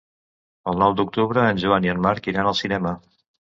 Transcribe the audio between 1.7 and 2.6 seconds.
i en Marc iran